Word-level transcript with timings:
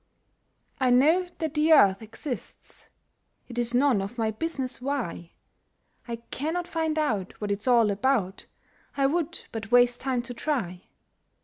I 0.79 0.89
know 0.89 1.27
that 1.37 1.53
the 1.53 1.73
earth 1.73 2.01
exists, 2.01 2.89
It 3.47 3.59
is 3.59 3.75
none 3.75 4.01
of 4.01 4.17
my 4.17 4.31
business 4.31 4.81
why; 4.81 5.33
I 6.07 6.15
cannot 6.31 6.67
find 6.67 6.97
out 6.97 7.39
what 7.39 7.51
it's 7.51 7.67
all 7.67 7.91
about, 7.91 8.47
I 8.97 9.05
would 9.05 9.43
but 9.51 9.69
waste 9.71 10.01
time 10.01 10.23
to 10.23 10.33
try. 10.33 10.85